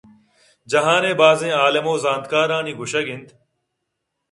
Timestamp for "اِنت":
3.11-3.29